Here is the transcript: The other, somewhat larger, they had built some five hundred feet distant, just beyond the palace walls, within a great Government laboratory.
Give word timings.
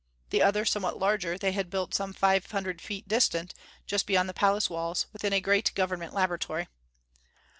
The 0.31 0.41
other, 0.41 0.65
somewhat 0.65 0.97
larger, 0.97 1.37
they 1.37 1.51
had 1.51 1.69
built 1.69 1.93
some 1.93 2.11
five 2.11 2.49
hundred 2.49 2.81
feet 2.81 3.07
distant, 3.07 3.53
just 3.85 4.07
beyond 4.07 4.27
the 4.29 4.33
palace 4.33 4.67
walls, 4.67 5.05
within 5.13 5.31
a 5.31 5.39
great 5.39 5.71
Government 5.75 6.15
laboratory. 6.15 6.67